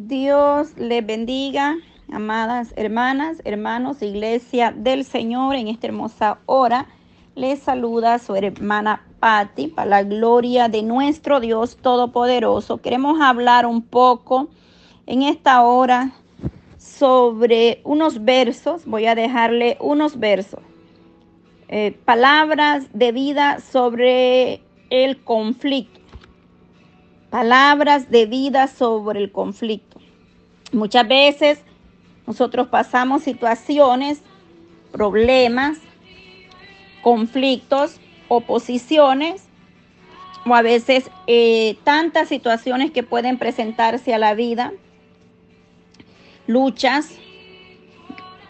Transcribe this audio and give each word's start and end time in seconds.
Dios 0.00 0.76
les 0.76 1.04
bendiga, 1.04 1.76
amadas 2.12 2.72
hermanas, 2.76 3.42
hermanos, 3.44 4.00
iglesia 4.00 4.70
del 4.70 5.04
Señor, 5.04 5.56
en 5.56 5.66
esta 5.66 5.88
hermosa 5.88 6.38
hora. 6.46 6.86
Les 7.34 7.58
saluda 7.58 8.20
su 8.20 8.36
hermana 8.36 9.04
Patti, 9.18 9.66
para 9.66 9.90
la 9.90 10.02
gloria 10.04 10.68
de 10.68 10.84
nuestro 10.84 11.40
Dios 11.40 11.78
Todopoderoso. 11.78 12.78
Queremos 12.78 13.20
hablar 13.20 13.66
un 13.66 13.82
poco 13.82 14.46
en 15.06 15.22
esta 15.22 15.62
hora 15.62 16.12
sobre 16.78 17.80
unos 17.82 18.24
versos. 18.24 18.86
Voy 18.86 19.06
a 19.06 19.16
dejarle 19.16 19.78
unos 19.80 20.20
versos. 20.20 20.60
Eh, 21.66 21.98
palabras 22.04 22.86
de 22.92 23.10
vida 23.10 23.58
sobre 23.58 24.62
el 24.90 25.24
conflicto. 25.24 25.98
Palabras 27.30 28.10
de 28.10 28.24
vida 28.24 28.68
sobre 28.68 29.20
el 29.20 29.30
conflicto. 29.30 29.87
Muchas 30.72 31.08
veces 31.08 31.60
nosotros 32.26 32.68
pasamos 32.68 33.22
situaciones, 33.22 34.20
problemas, 34.92 35.78
conflictos, 37.02 38.00
oposiciones 38.28 39.44
o 40.44 40.54
a 40.54 40.62
veces 40.62 41.10
eh, 41.26 41.76
tantas 41.84 42.28
situaciones 42.28 42.90
que 42.90 43.02
pueden 43.02 43.38
presentarse 43.38 44.12
a 44.12 44.18
la 44.18 44.34
vida, 44.34 44.72
luchas 46.46 47.10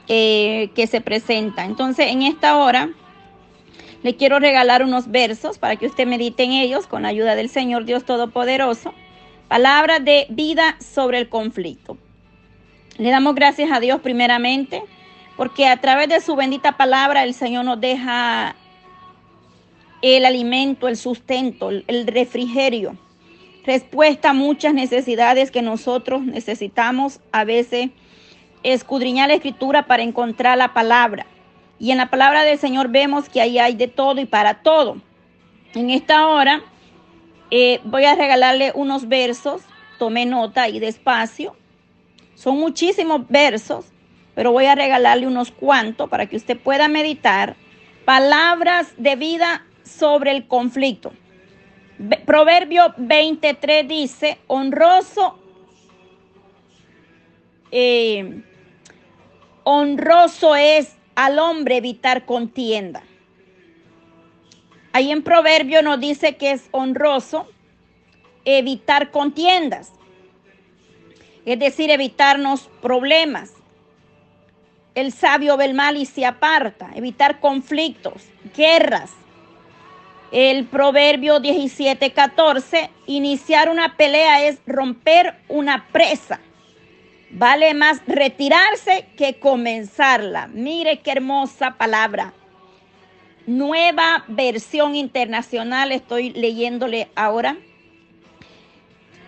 eh, 0.08 0.70
que 0.74 0.86
se 0.86 1.00
presentan. 1.00 1.66
Entonces, 1.66 2.06
en 2.10 2.22
esta 2.22 2.56
hora 2.56 2.90
le 4.02 4.16
quiero 4.16 4.38
regalar 4.38 4.82
unos 4.82 5.10
versos 5.10 5.58
para 5.58 5.76
que 5.76 5.86
usted 5.86 6.06
medite 6.06 6.44
en 6.44 6.52
ellos 6.52 6.86
con 6.86 7.02
la 7.02 7.08
ayuda 7.08 7.34
del 7.34 7.48
Señor 7.48 7.84
Dios 7.84 8.04
Todopoderoso. 8.04 8.94
Palabra 9.48 9.98
de 9.98 10.26
vida 10.30 10.76
sobre 10.80 11.18
el 11.18 11.28
conflicto. 11.28 11.96
Le 12.98 13.10
damos 13.10 13.36
gracias 13.36 13.70
a 13.70 13.78
Dios 13.78 14.00
primeramente 14.00 14.82
porque 15.36 15.68
a 15.68 15.80
través 15.80 16.08
de 16.08 16.20
su 16.20 16.34
bendita 16.34 16.76
palabra 16.76 17.22
el 17.22 17.32
Señor 17.32 17.64
nos 17.64 17.80
deja 17.80 18.56
el 20.02 20.24
alimento, 20.24 20.88
el 20.88 20.96
sustento, 20.96 21.70
el 21.70 22.06
refrigerio, 22.08 22.96
respuesta 23.64 24.30
a 24.30 24.32
muchas 24.32 24.74
necesidades 24.74 25.52
que 25.52 25.62
nosotros 25.62 26.22
necesitamos 26.22 27.20
a 27.30 27.44
veces 27.44 27.90
escudriñar 28.64 29.28
la 29.28 29.34
escritura 29.34 29.86
para 29.86 30.02
encontrar 30.02 30.58
la 30.58 30.74
palabra. 30.74 31.24
Y 31.78 31.92
en 31.92 31.98
la 31.98 32.10
palabra 32.10 32.42
del 32.42 32.58
Señor 32.58 32.88
vemos 32.88 33.28
que 33.28 33.40
ahí 33.40 33.60
hay 33.60 33.76
de 33.76 33.86
todo 33.86 34.20
y 34.20 34.26
para 34.26 34.62
todo. 34.62 34.96
En 35.74 35.90
esta 35.90 36.26
hora 36.26 36.62
eh, 37.52 37.80
voy 37.84 38.04
a 38.04 38.16
regalarle 38.16 38.72
unos 38.74 39.06
versos, 39.06 39.62
tome 40.00 40.26
nota 40.26 40.68
y 40.68 40.80
despacio. 40.80 41.54
Son 42.38 42.56
muchísimos 42.56 43.26
versos, 43.28 43.86
pero 44.36 44.52
voy 44.52 44.66
a 44.66 44.76
regalarle 44.76 45.26
unos 45.26 45.50
cuantos 45.50 46.08
para 46.08 46.26
que 46.26 46.36
usted 46.36 46.56
pueda 46.56 46.86
meditar 46.86 47.56
palabras 48.04 48.92
de 48.96 49.16
vida 49.16 49.66
sobre 49.82 50.30
el 50.30 50.46
conflicto. 50.46 51.12
Proverbio 52.24 52.94
23 52.96 53.88
dice, 53.88 54.38
honroso, 54.46 55.36
eh, 57.72 58.44
honroso 59.64 60.54
es 60.54 60.94
al 61.16 61.40
hombre 61.40 61.78
evitar 61.78 62.24
contienda. 62.24 63.02
Ahí 64.92 65.10
en 65.10 65.24
Proverbio 65.24 65.82
nos 65.82 65.98
dice 65.98 66.36
que 66.36 66.52
es 66.52 66.68
honroso 66.70 67.48
evitar 68.44 69.10
contiendas, 69.10 69.92
es 71.52 71.58
decir, 71.58 71.90
evitarnos 71.90 72.68
problemas. 72.82 73.52
El 74.94 75.12
sabio 75.12 75.56
ve 75.56 75.64
el 75.64 75.74
mal 75.74 75.96
y 75.96 76.04
se 76.04 76.26
aparta, 76.26 76.90
evitar 76.94 77.40
conflictos, 77.40 78.24
guerras. 78.54 79.12
El 80.30 80.66
proverbio 80.66 81.40
17, 81.40 82.12
14, 82.12 82.90
iniciar 83.06 83.70
una 83.70 83.96
pelea 83.96 84.46
es 84.46 84.58
romper 84.66 85.36
una 85.48 85.86
presa. 85.90 86.40
Vale 87.30 87.72
más 87.72 88.02
retirarse 88.06 89.06
que 89.16 89.38
comenzarla. 89.38 90.48
Mire 90.48 91.00
qué 91.00 91.12
hermosa 91.12 91.76
palabra. 91.78 92.34
Nueva 93.46 94.24
versión 94.28 94.96
internacional, 94.96 95.92
estoy 95.92 96.30
leyéndole 96.30 97.08
ahora. 97.14 97.56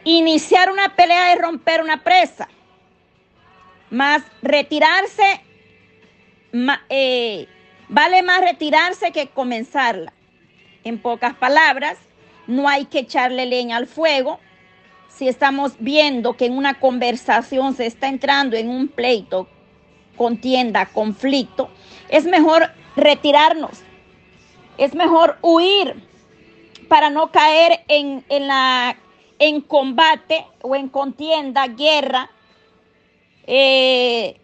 Iniciar 0.05 0.71
una 0.71 0.95
pelea 0.95 1.33
es 1.33 1.41
romper 1.41 1.83
una 1.83 2.03
presa. 2.03 2.49
Más 3.91 4.23
retirarse, 4.43 5.43
eh, 6.89 7.47
vale 7.89 8.23
más 8.23 8.41
retirarse 8.41 9.13
que 9.13 9.29
comenzarla. 9.29 10.13
En 10.85 10.99
pocas 10.99 11.35
palabras, 11.35 11.99
no 12.47 12.69
hay 12.69 12.87
que 12.87 13.01
echarle 13.01 13.47
leña 13.47 13.77
al 13.77 13.87
fuego, 13.87 14.41
si 15.09 15.29
estamos 15.29 15.75
viendo 15.79 16.37
que 16.37 16.47
en 16.47 16.57
una 16.57 16.81
conversación 16.81 17.75
se 17.75 17.87
está 17.87 18.09
entrando 18.09 18.57
en 18.57 18.69
un 18.69 18.89
pleito, 18.89 19.49
contienda, 20.17 20.87
conflicto, 20.87 21.71
es 22.09 22.25
mejor 22.25 22.71
retirarnos, 22.97 23.83
es 24.79 24.95
mejor 24.95 25.39
huir 25.43 26.09
para 26.89 27.11
no 27.11 27.31
caer 27.31 27.85
en, 27.89 28.25
la, 28.29 28.97
en 29.41 29.61
combate 29.61 30.47
o 30.63 30.77
en 30.77 30.89
contienda, 30.89 31.67
guerra, 31.67 32.31
eh, 33.49 34.39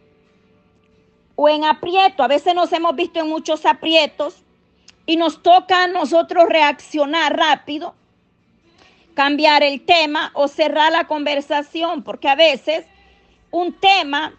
o 1.37 1.49
en 1.49 1.65
aprieto. 1.65 2.25
A 2.25 2.29
veces 2.29 2.53
nos 2.57 2.73
hemos 2.73 2.97
visto 2.97 3.21
en 3.21 3.29
muchos 3.29 3.65
aprietos 3.65 4.43
y 5.07 5.17
nos 5.17 5.41
toca 5.41 5.85
a 5.85 5.87
nosotros 5.87 6.49
reaccionar 6.49 7.37
rápido 7.37 7.95
cambiar 9.17 9.63
el 9.63 9.81
tema 9.81 10.31
o 10.35 10.47
cerrar 10.47 10.93
la 10.93 11.07
conversación, 11.07 12.05
porque 12.05 12.29
a 12.29 12.35
veces 12.35 12.85
un 13.51 13.73
tema 13.73 14.35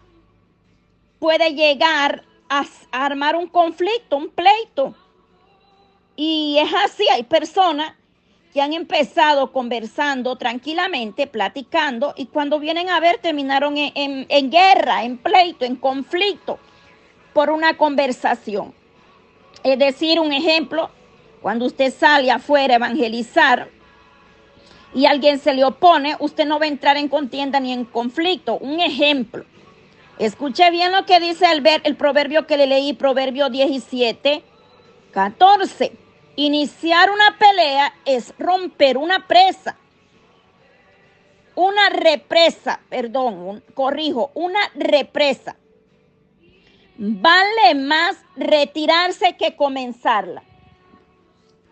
puede 1.18 1.52
llegar 1.52 2.22
a, 2.48 2.64
armar 2.92 3.34
un 3.34 3.48
conflicto, 3.48 4.16
un 4.16 4.30
pleito. 4.30 4.94
Y 6.14 6.58
es 6.58 6.72
así, 6.84 7.04
hay 7.12 7.24
personas 7.24 7.92
que 8.52 8.60
han 8.60 8.72
empezado 8.72 9.52
conversando 9.52 10.36
tranquilamente, 10.36 11.26
platicando, 11.26 12.14
y 12.16 12.26
cuando 12.26 12.58
vienen 12.58 12.88
a 12.90 13.00
ver 13.00 13.18
terminaron 13.18 13.76
en, 13.76 14.26
en 14.28 14.50
guerra, 14.50 15.04
en 15.04 15.18
pleito, 15.18 15.64
en 15.64 15.76
conflicto, 15.76 16.58
por 17.32 17.50
una 17.50 17.76
conversación. 17.76 18.72
Es 19.62 19.78
decir, 19.78 20.18
un 20.18 20.32
ejemplo, 20.32 20.90
cuando 21.42 21.66
usted 21.66 21.92
sale 21.92 22.30
afuera 22.30 22.74
a 22.74 22.76
evangelizar, 22.76 23.68
y 24.94 25.06
alguien 25.06 25.38
se 25.38 25.54
le 25.54 25.64
opone, 25.64 26.16
usted 26.18 26.46
no 26.46 26.58
va 26.58 26.64
a 26.64 26.68
entrar 26.68 26.96
en 26.96 27.08
contienda 27.08 27.60
ni 27.60 27.72
en 27.72 27.84
conflicto. 27.84 28.56
Un 28.58 28.80
ejemplo. 28.80 29.44
Escuche 30.18 30.70
bien 30.70 30.92
lo 30.92 31.04
que 31.04 31.20
dice 31.20 31.46
el, 31.52 31.62
el 31.84 31.96
proverbio 31.96 32.46
que 32.46 32.56
le 32.56 32.66
leí, 32.66 32.92
proverbio 32.94 33.50
17, 33.50 34.42
14. 35.12 35.92
Iniciar 36.38 37.10
una 37.10 37.36
pelea 37.38 37.92
es 38.04 38.32
romper 38.38 38.96
una 38.96 39.26
presa. 39.26 39.76
Una 41.54 41.88
represa, 41.90 42.80
perdón, 42.88 43.64
corrijo, 43.74 44.30
una 44.34 44.60
represa. 44.74 45.56
Vale 46.96 47.74
más 47.74 48.16
retirarse 48.36 49.36
que 49.36 49.56
comenzarla. 49.56 50.44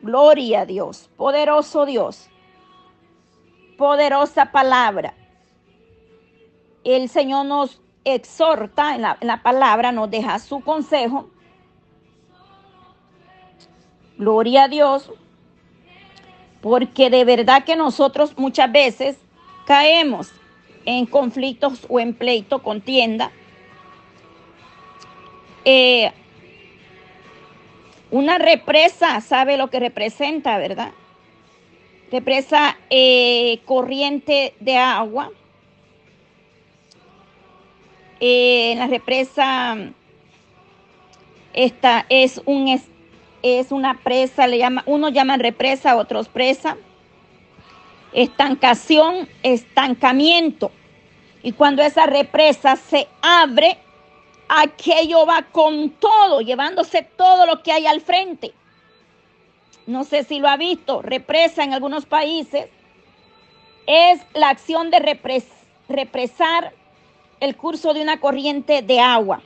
Gloria 0.01 0.63
a 0.63 0.67
Dios, 0.67 1.09
poderoso 1.17 1.87
Dios 1.87 2.29
poderosa 3.77 4.47
palabra. 4.47 5.15
El 6.85 7.09
Señor 7.09 7.47
nos 7.47 7.81
exhorta 8.05 8.95
en 8.95 9.03
la, 9.03 9.43
palabra, 9.43 9.93
nos 9.93 10.11
deja 10.11 10.39
su 10.39 10.61
consejo. 10.61 11.31
Gloria 14.19 14.65
a 14.65 14.69
Dios. 14.69 15.11
Porque 16.61 17.11
de 17.11 17.25
verdad 17.25 17.65
que 17.65 17.77
nosotros 17.77 18.37
muchas 18.37 18.71
veces 18.73 19.17
caemos 19.67 20.33
en 20.85 21.07
conflictos 21.07 21.87
o 21.89 22.01
en 22.01 22.15
pleito, 22.15 22.63
contienda. 22.63 23.31
Eh, 25.65 26.13
una 28.11 28.39
represa 28.39 29.21
sabe 29.21 29.57
lo 29.57 29.69
que 29.69 29.81
representa, 29.81 30.59
¿verdad? 30.59 30.93
represa 32.11 32.77
eh, 32.91 33.61
corriente 33.65 34.55
de 34.61 34.77
agua. 34.77 35.33
Eh, 38.21 38.75
la 38.77 38.87
represa 38.87 39.77
esta 41.53 42.07
es 42.09 42.41
un 42.47 42.69
es, 43.47 43.73
una 43.73 43.99
presa, 43.99 44.47
le 44.47 44.59
llama, 44.59 44.83
unos 44.87 45.13
llaman 45.13 45.41
represa, 45.41 45.97
otros 45.97 46.29
presa. 46.29 46.77
Estancación, 48.13 49.29
estancamiento. 49.43 50.71
Y 51.43 51.53
cuando 51.53 51.83
esa 51.83 52.07
represa 52.07 52.77
se 52.77 53.09
abre, 53.23 53.79
aquello 54.49 55.27
va 55.27 55.43
con 55.43 55.91
todo, 55.91 56.41
llevándose 56.41 57.03
todo 57.03 57.47
lo 57.47 57.63
que 57.63 57.73
hay 57.73 57.87
al 57.87 58.01
frente. 58.01 58.53
No 59.87 60.05
sé 60.05 60.25
si 60.25 60.39
lo 60.39 60.49
ha 60.49 60.57
visto, 60.57 61.03
represa 61.03 61.63
en 61.63 61.73
algunos 61.73 62.07
países 62.07 62.69
es 63.87 64.21
la 64.35 64.51
acción 64.51 64.91
de 64.91 64.99
represar 65.89 66.73
el 67.41 67.57
curso 67.57 67.95
de 67.95 68.03
una 68.03 68.21
corriente 68.21 68.83
de 68.83 69.01
agua, 69.01 69.43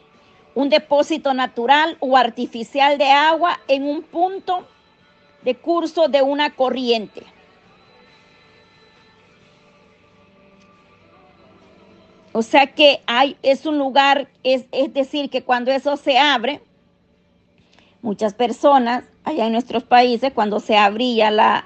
un 0.60 0.68
depósito 0.68 1.32
natural 1.32 1.96
o 2.00 2.18
artificial 2.18 2.98
de 2.98 3.10
agua 3.10 3.58
en 3.66 3.84
un 3.84 4.02
punto 4.02 4.68
de 5.42 5.54
curso 5.54 6.08
de 6.08 6.20
una 6.20 6.54
corriente. 6.54 7.22
O 12.32 12.42
sea 12.42 12.66
que 12.66 13.00
hay, 13.06 13.36
es 13.42 13.64
un 13.64 13.78
lugar, 13.78 14.28
es, 14.42 14.66
es 14.70 14.92
decir, 14.92 15.30
que 15.30 15.42
cuando 15.42 15.72
eso 15.72 15.96
se 15.96 16.18
abre, 16.18 16.60
muchas 18.02 18.34
personas 18.34 19.04
allá 19.24 19.46
en 19.46 19.52
nuestros 19.52 19.82
países, 19.82 20.32
cuando 20.32 20.60
se 20.60 20.76
abría 20.76 21.30
la 21.30 21.64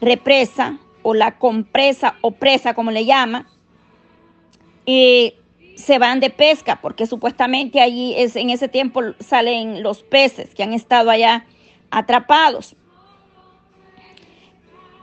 represa 0.00 0.78
o 1.02 1.14
la 1.14 1.38
compresa 1.38 2.16
o 2.22 2.32
presa, 2.32 2.74
como 2.74 2.90
le 2.90 3.06
llama, 3.06 3.46
eh, 4.84 5.38
se 5.76 5.98
van 5.98 6.18
de 6.18 6.30
pesca, 6.30 6.80
porque 6.80 7.06
supuestamente 7.06 7.80
allí 7.80 8.14
es, 8.16 8.34
en 8.34 8.50
ese 8.50 8.68
tiempo 8.68 9.00
salen 9.20 9.82
los 9.82 10.02
peces 10.02 10.54
que 10.54 10.64
han 10.64 10.72
estado 10.72 11.10
allá 11.10 11.46
atrapados. 11.90 12.74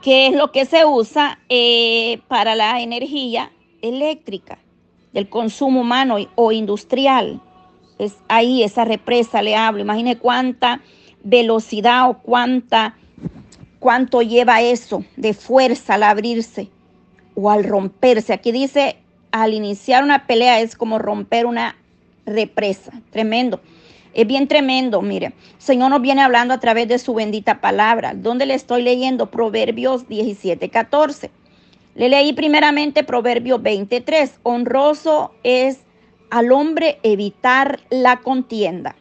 ¿Qué 0.02 0.26
es 0.26 0.34
lo 0.34 0.52
que 0.52 0.66
se 0.66 0.84
usa 0.84 1.38
eh, 1.48 2.20
para 2.28 2.54
la 2.54 2.82
energía 2.82 3.50
eléctrica? 3.80 4.58
del 5.14 5.28
consumo 5.28 5.80
humano 5.80 6.16
o 6.34 6.52
industrial. 6.52 7.40
Es 7.98 8.16
ahí 8.28 8.64
esa 8.64 8.84
represa 8.84 9.40
le 9.40 9.56
hablo. 9.56 9.80
Imagine 9.80 10.18
cuánta 10.18 10.82
velocidad 11.22 12.10
o 12.10 12.18
cuánta 12.18 12.96
cuánto 13.78 14.22
lleva 14.22 14.62
eso 14.62 15.04
de 15.16 15.34
fuerza 15.34 15.94
al 15.94 16.02
abrirse 16.02 16.68
o 17.34 17.50
al 17.50 17.64
romperse. 17.64 18.32
Aquí 18.32 18.50
dice, 18.50 18.96
al 19.34 19.52
iniciar 19.52 20.04
una 20.04 20.28
pelea 20.28 20.60
es 20.60 20.76
como 20.76 21.00
romper 21.00 21.44
una 21.44 21.76
represa. 22.24 22.92
Tremendo. 23.10 23.60
Es 24.12 24.28
bien 24.28 24.46
tremendo, 24.46 25.02
mire. 25.02 25.32
Señor 25.58 25.90
nos 25.90 26.02
viene 26.02 26.22
hablando 26.22 26.54
a 26.54 26.60
través 26.60 26.86
de 26.86 27.00
su 27.00 27.14
bendita 27.14 27.60
palabra. 27.60 28.14
¿Dónde 28.14 28.46
le 28.46 28.54
estoy 28.54 28.82
leyendo? 28.82 29.32
Proverbios 29.32 30.06
17, 30.06 30.68
14. 30.68 31.32
Le 31.96 32.08
leí 32.08 32.32
primeramente 32.32 33.02
Proverbio 33.02 33.58
23. 33.58 34.38
Honroso 34.44 35.32
es 35.42 35.80
al 36.30 36.52
hombre 36.52 37.00
evitar 37.02 37.80
la 37.90 38.18
contienda. 38.18 38.94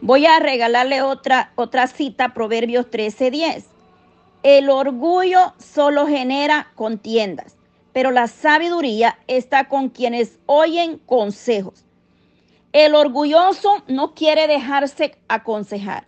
Voy 0.00 0.24
a 0.24 0.38
regalarle 0.38 1.02
otra, 1.02 1.52
otra 1.56 1.88
cita, 1.88 2.32
Proverbios 2.32 2.86
13:10. 2.90 3.64
El 4.42 4.70
orgullo 4.70 5.52
solo 5.58 6.06
genera 6.06 6.68
contiendas, 6.74 7.56
pero 7.94 8.10
la 8.10 8.26
sabiduría 8.26 9.18
está 9.28 9.68
con 9.68 9.88
quienes 9.88 10.38
oyen 10.44 10.98
consejos. 10.98 11.86
El 12.72 12.94
orgulloso 12.96 13.84
no 13.86 14.14
quiere 14.14 14.48
dejarse 14.48 15.16
aconsejar. 15.28 16.06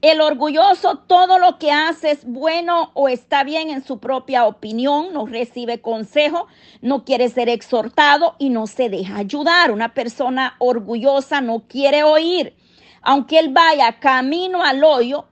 El 0.00 0.20
orgulloso 0.20 0.98
todo 1.06 1.38
lo 1.38 1.58
que 1.58 1.72
hace 1.72 2.12
es 2.12 2.24
bueno 2.24 2.92
o 2.94 3.08
está 3.08 3.42
bien 3.42 3.68
en 3.68 3.84
su 3.84 3.98
propia 3.98 4.46
opinión, 4.46 5.12
no 5.12 5.26
recibe 5.26 5.80
consejo, 5.80 6.46
no 6.80 7.04
quiere 7.04 7.28
ser 7.28 7.48
exhortado 7.48 8.36
y 8.38 8.50
no 8.50 8.68
se 8.68 8.88
deja 8.88 9.16
ayudar. 9.16 9.72
Una 9.72 9.92
persona 9.92 10.54
orgullosa 10.58 11.40
no 11.40 11.64
quiere 11.66 12.04
oír. 12.04 12.54
Aunque 13.02 13.40
él 13.40 13.48
vaya 13.48 13.98
camino 13.98 14.62
al 14.62 14.84
hoyo, 14.84 15.26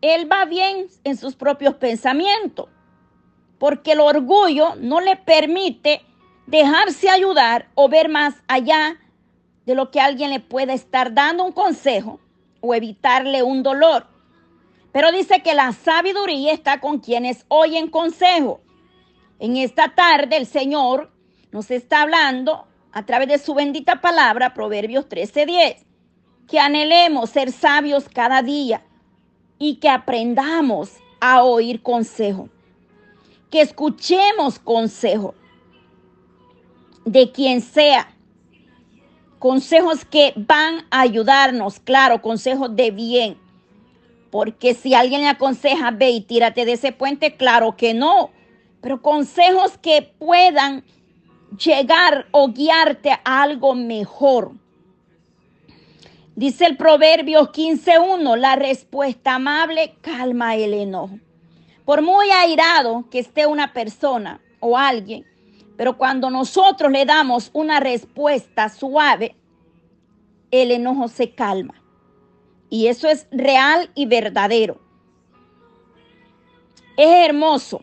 él 0.00 0.30
va 0.30 0.46
bien 0.46 0.86
en 1.04 1.16
sus 1.16 1.34
propios 1.34 1.74
pensamientos, 1.74 2.68
porque 3.58 3.92
el 3.92 4.00
orgullo 4.00 4.74
no 4.76 5.00
le 5.00 5.16
permite 5.16 6.02
dejarse 6.46 7.10
ayudar 7.10 7.68
o 7.74 7.88
ver 7.88 8.08
más 8.08 8.34
allá 8.46 8.98
de 9.64 9.74
lo 9.74 9.90
que 9.90 10.00
alguien 10.00 10.30
le 10.30 10.40
pueda 10.40 10.72
estar 10.72 11.12
dando 11.12 11.44
un 11.44 11.52
consejo 11.52 12.20
o 12.60 12.74
evitarle 12.74 13.42
un 13.42 13.62
dolor. 13.62 14.06
Pero 14.92 15.12
dice 15.12 15.42
que 15.42 15.54
la 15.54 15.72
sabiduría 15.72 16.52
está 16.52 16.80
con 16.80 17.00
quienes 17.00 17.44
oyen 17.48 17.88
consejo. 17.88 18.60
En 19.38 19.56
esta 19.56 19.94
tarde 19.94 20.36
el 20.36 20.46
Señor 20.46 21.12
nos 21.50 21.70
está 21.70 22.02
hablando 22.02 22.66
a 22.92 23.04
través 23.04 23.28
de 23.28 23.38
su 23.38 23.54
bendita 23.54 24.00
palabra, 24.00 24.54
Proverbios 24.54 25.06
13:10, 25.06 25.84
que 26.48 26.58
anhelemos 26.58 27.28
ser 27.28 27.52
sabios 27.52 28.08
cada 28.08 28.40
día 28.40 28.82
y 29.58 29.76
que 29.76 29.90
aprendamos 29.90 30.92
a 31.20 31.42
oír 31.42 31.82
consejo, 31.82 32.48
escuchemos 33.60 34.58
consejo 34.58 35.34
de 37.04 37.30
quien 37.30 37.60
sea 37.60 38.12
consejos 39.38 40.04
que 40.04 40.32
van 40.36 40.86
a 40.90 41.02
ayudarnos, 41.02 41.78
claro, 41.80 42.20
consejos 42.20 42.74
de 42.74 42.90
bien. 42.90 43.38
Porque 44.30 44.74
si 44.74 44.94
alguien 44.94 45.22
le 45.22 45.28
aconseja, 45.28 45.90
ve 45.92 46.10
y 46.10 46.20
tírate 46.20 46.64
de 46.64 46.72
ese 46.72 46.92
puente, 46.92 47.36
claro 47.36 47.76
que 47.76 47.94
no. 47.94 48.30
Pero 48.80 49.00
consejos 49.00 49.78
que 49.78 50.02
puedan 50.02 50.84
llegar 51.56 52.26
o 52.32 52.48
guiarte 52.48 53.12
a 53.12 53.42
algo 53.42 53.74
mejor. 53.74 54.52
Dice 56.34 56.66
el 56.66 56.76
Proverbio 56.76 57.50
15.1, 57.50 58.36
la 58.36 58.56
respuesta 58.56 59.36
amable 59.36 59.94
calma 60.02 60.56
el 60.56 60.74
enojo. 60.74 61.18
Por 61.86 62.02
muy 62.02 62.28
airado 62.30 63.08
que 63.10 63.20
esté 63.20 63.46
una 63.46 63.72
persona 63.72 64.40
o 64.58 64.76
alguien, 64.76 65.24
pero 65.76 65.96
cuando 65.96 66.30
nosotros 66.30 66.90
le 66.90 67.04
damos 67.04 67.50
una 67.52 67.78
respuesta 67.78 68.68
suave, 68.68 69.36
el 70.50 70.72
enojo 70.72 71.06
se 71.06 71.30
calma. 71.30 71.74
Y 72.68 72.88
eso 72.88 73.08
es 73.08 73.28
real 73.30 73.88
y 73.94 74.06
verdadero. 74.06 74.80
Es 76.96 77.28
hermoso. 77.28 77.82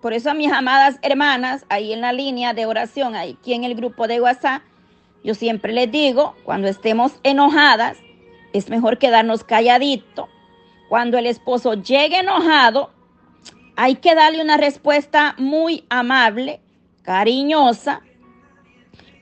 Por 0.00 0.12
eso 0.12 0.30
a 0.30 0.34
mis 0.34 0.52
amadas 0.52 1.00
hermanas, 1.02 1.66
ahí 1.68 1.92
en 1.92 2.02
la 2.02 2.12
línea 2.12 2.54
de 2.54 2.66
oración, 2.66 3.16
aquí 3.16 3.52
en 3.52 3.64
el 3.64 3.74
grupo 3.74 4.06
de 4.06 4.20
WhatsApp, 4.20 4.62
yo 5.24 5.34
siempre 5.34 5.72
les 5.72 5.90
digo, 5.90 6.36
cuando 6.44 6.68
estemos 6.68 7.14
enojadas, 7.24 7.98
es 8.52 8.70
mejor 8.70 8.98
quedarnos 8.98 9.42
calladitos. 9.42 10.28
Cuando 10.88 11.18
el 11.18 11.26
esposo 11.26 11.74
llegue 11.74 12.20
enojado, 12.20 12.90
hay 13.76 13.96
que 13.96 14.14
darle 14.14 14.42
una 14.42 14.56
respuesta 14.56 15.34
muy 15.38 15.84
amable, 15.88 16.60
cariñosa, 17.02 18.02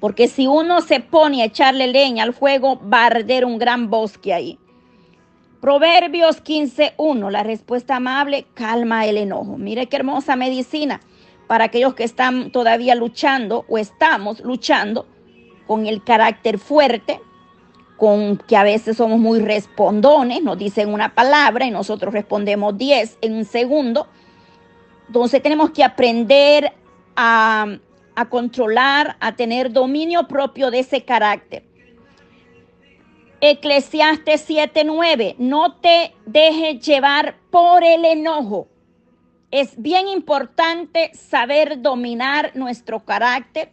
porque 0.00 0.28
si 0.28 0.46
uno 0.46 0.80
se 0.80 1.00
pone 1.00 1.42
a 1.42 1.46
echarle 1.46 1.88
leña 1.88 2.22
al 2.22 2.34
fuego, 2.34 2.80
va 2.80 3.02
a 3.02 3.06
arder 3.06 3.44
un 3.44 3.58
gran 3.58 3.90
bosque 3.90 4.32
ahí. 4.32 4.58
Proverbios 5.60 6.42
15.1, 6.44 7.30
la 7.30 7.42
respuesta 7.42 7.96
amable 7.96 8.46
calma 8.54 9.06
el 9.06 9.16
enojo. 9.16 9.58
Mire 9.58 9.86
qué 9.86 9.96
hermosa 9.96 10.36
medicina 10.36 11.00
para 11.48 11.64
aquellos 11.64 11.94
que 11.94 12.04
están 12.04 12.52
todavía 12.52 12.94
luchando 12.94 13.64
o 13.68 13.76
estamos 13.76 14.38
luchando 14.40 15.06
con 15.66 15.86
el 15.86 16.04
carácter 16.04 16.58
fuerte, 16.58 17.20
con 17.96 18.36
que 18.36 18.56
a 18.56 18.62
veces 18.62 18.96
somos 18.98 19.18
muy 19.18 19.40
respondones, 19.40 20.42
nos 20.42 20.56
dicen 20.58 20.92
una 20.92 21.14
palabra 21.14 21.66
y 21.66 21.72
nosotros 21.72 22.14
respondemos 22.14 22.78
10 22.78 23.18
en 23.22 23.34
un 23.34 23.44
segundo. 23.44 24.06
Entonces 25.08 25.42
tenemos 25.42 25.70
que 25.70 25.82
aprender 25.82 26.72
a, 27.16 27.78
controlar, 28.28 29.16
a 29.20 29.34
tener 29.34 29.72
dominio 29.72 30.28
propio 30.28 30.70
de 30.70 30.80
ese 30.80 31.04
carácter. 31.04 31.64
Eclesiastes 33.40 34.48
7:9, 34.48 35.36
no 35.38 35.76
te 35.76 36.14
dejes 36.26 36.84
llevar 36.84 37.36
por 37.50 37.84
el 37.84 38.04
enojo. 38.04 38.68
Es 39.50 39.80
bien 39.80 40.08
importante 40.08 41.10
saber 41.14 41.80
dominar 41.80 42.52
nuestro 42.54 43.00
carácter 43.00 43.72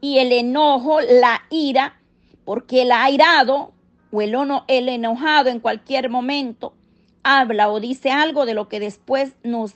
y 0.00 0.18
el 0.18 0.30
enojo, 0.30 1.00
la 1.00 1.42
ira, 1.50 2.00
porque 2.44 2.82
el 2.82 2.92
airado 2.92 3.72
o 4.12 4.22
el, 4.22 4.36
el 4.68 4.88
enojado 4.88 5.48
en 5.48 5.58
cualquier 5.58 6.08
momento 6.08 6.74
habla 7.24 7.68
o 7.70 7.80
dice 7.80 8.10
algo 8.10 8.46
de 8.46 8.54
lo 8.54 8.68
que 8.68 8.78
después 8.78 9.34
nos 9.42 9.74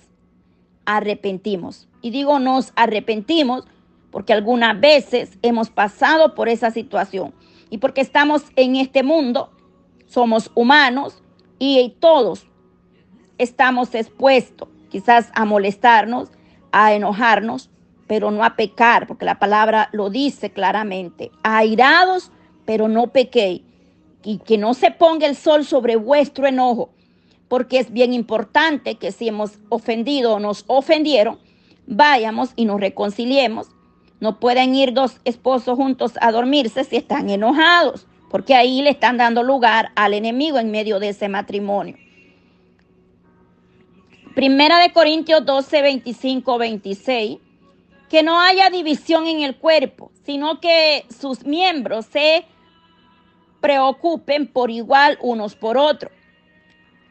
arrepentimos. 0.85 1.89
Y 2.01 2.11
digo 2.11 2.39
nos 2.39 2.73
arrepentimos 2.77 3.65
porque 4.11 4.33
algunas 4.33 4.79
veces 4.81 5.39
hemos 5.43 5.71
pasado 5.71 6.35
por 6.35 6.49
esa 6.49 6.71
situación. 6.71 7.33
Y 7.71 7.79
porque 7.79 8.03
estamos 8.03 8.43
en 8.57 8.77
este 8.77 9.03
mundo, 9.03 9.51
somos 10.07 10.51
humanos 10.55 11.23
y 11.59 11.95
todos 12.01 12.47
estamos 13.39 13.95
expuestos 13.95 14.69
quizás 14.91 15.31
a 15.35 15.47
molestarnos, 15.47 16.31
a 16.71 16.93
enojarnos 16.93 17.71
pero 18.13 18.31
no 18.31 18.45
a 18.45 18.57
pecar, 18.57 19.07
porque 19.07 19.25
la 19.25 19.39
palabra 19.39 19.89
lo 19.93 20.11
dice 20.11 20.51
claramente. 20.51 21.31
Airados, 21.43 22.31
pero 22.67 22.87
no 22.87 23.07
pequéis. 23.07 23.63
Y 24.23 24.37
que 24.37 24.59
no 24.59 24.75
se 24.75 24.91
ponga 24.91 25.27
el 25.27 25.35
sol 25.35 25.65
sobre 25.65 25.97
vuestro 25.97 26.47
enojo, 26.47 26.91
porque 27.53 27.79
es 27.79 27.93
bien 27.93 28.15
importante 28.15 28.95
que 28.95 29.13
si 29.13 29.29
hemos 29.29 29.59
ofendido 29.69 30.33
o 30.33 30.41
nos 30.41 30.65
ofendieron, 30.69 31.39
vayamos 31.87 32.55
y 32.57 32.65
nos 32.65 32.81
reconciliemos. 32.81 33.69
No 34.21 34.41
pueden 34.41 34.75
ir 34.75 34.95
dos 34.95 35.21
esposos 35.27 35.77
juntos 35.77 36.13
a 36.23 36.33
dormirse 36.33 36.83
si 36.85 36.97
están 36.97 37.29
enojados, 37.29 38.07
porque 38.31 38.55
ahí 38.55 38.81
le 38.81 38.89
están 38.89 39.19
dando 39.19 39.43
lugar 39.43 39.93
al 39.97 40.15
enemigo 40.15 40.59
en 40.59 40.71
medio 40.71 40.99
de 40.99 41.11
ese 41.11 41.29
matrimonio. 41.29 41.99
Primera 44.35 44.79
de 44.79 44.91
Corintios 44.91 45.45
12, 45.45 45.83
25, 45.83 46.57
26. 46.57 47.39
Que 48.09 48.23
no 48.23 48.41
haya 48.41 48.71
división 48.71 49.27
en 49.27 49.43
el 49.43 49.57
cuerpo, 49.57 50.11
sino 50.25 50.59
que 50.59 51.05
sus 51.21 51.45
miembros 51.45 52.07
se 52.07 52.47
preocupen 53.61 54.47
por 54.47 54.71
igual 54.71 55.19
unos 55.21 55.55
por 55.55 55.77
otros. 55.77 56.13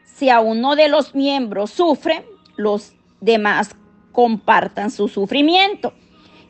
Si 0.04 0.30
a 0.30 0.40
uno 0.40 0.76
de 0.76 0.88
los 0.88 1.14
miembros 1.14 1.70
sufre, 1.70 2.24
los 2.56 2.92
demás 3.20 3.74
compartan 4.12 4.90
su 4.90 5.08
sufrimiento. 5.08 5.92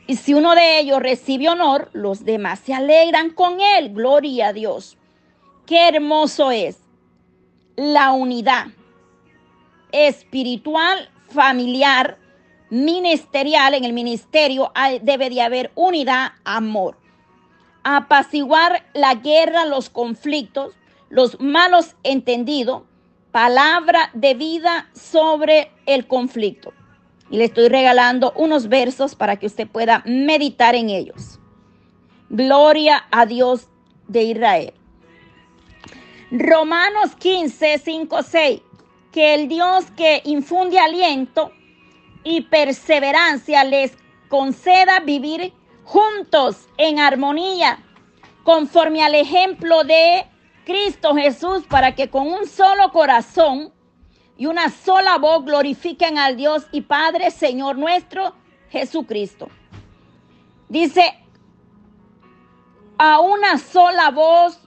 Y 0.06 0.16
si 0.16 0.34
uno 0.34 0.54
de 0.54 0.80
ellos 0.80 1.00
recibe 1.00 1.48
honor, 1.48 1.90
los 1.92 2.24
demás 2.24 2.58
se 2.58 2.74
alegran 2.74 3.30
con 3.30 3.60
él. 3.60 3.94
Gloria 3.94 4.48
a 4.48 4.52
Dios. 4.52 4.98
Qué 5.64 5.88
hermoso 5.88 6.50
es 6.50 6.78
la 7.76 8.12
unidad 8.12 8.66
espiritual, 9.92 11.08
familiar, 11.28 12.18
ministerial. 12.70 13.74
En 13.74 13.84
el 13.84 13.92
ministerio 13.92 14.72
debe 15.02 15.30
de 15.30 15.40
haber 15.40 15.70
unidad, 15.74 16.32
amor. 16.44 16.98
Apaciguar 17.84 18.84
la 18.94 19.14
guerra, 19.14 19.64
los 19.66 19.88
conflictos, 19.88 20.74
los 21.08 21.40
malos 21.40 21.94
entendidos, 22.02 22.82
palabra 23.32 24.10
de 24.12 24.34
vida 24.34 24.88
sobre 24.92 25.72
el 25.86 26.06
conflicto. 26.06 26.72
Y 27.30 27.38
le 27.38 27.44
estoy 27.44 27.68
regalando 27.68 28.32
unos 28.36 28.68
versos 28.68 29.14
para 29.14 29.36
que 29.36 29.46
usted 29.46 29.66
pueda 29.66 30.02
meditar 30.04 30.74
en 30.74 30.90
ellos. 30.90 31.40
Gloria 32.28 33.04
a 33.10 33.26
Dios 33.26 33.68
de 34.06 34.22
Israel. 34.24 34.74
Romanos 36.30 37.16
15, 37.18 37.78
5, 37.78 38.22
6. 38.22 38.60
Que 39.10 39.34
el 39.34 39.48
Dios 39.48 39.86
que 39.96 40.22
infunde 40.24 40.78
aliento 40.78 41.52
y 42.24 42.42
perseverancia 42.42 43.64
les 43.64 43.92
conceda 44.28 45.00
vivir 45.00 45.52
juntos 45.84 46.68
en 46.78 46.98
armonía, 46.98 47.82
conforme 48.44 49.02
al 49.02 49.14
ejemplo 49.14 49.84
de 49.84 50.24
Cristo 50.64 51.14
Jesús, 51.14 51.64
para 51.68 51.94
que 51.94 52.08
con 52.08 52.26
un 52.26 52.46
solo 52.46 52.90
corazón 52.92 53.72
y 54.36 54.46
una 54.46 54.70
sola 54.70 55.18
voz 55.18 55.44
glorifiquen 55.44 56.18
al 56.18 56.36
Dios 56.36 56.66
y 56.72 56.82
Padre, 56.82 57.30
Señor 57.30 57.78
nuestro 57.78 58.34
Jesucristo. 58.70 59.48
Dice, 60.68 61.18
a 62.98 63.20
una 63.20 63.58
sola 63.58 64.10
voz 64.10 64.58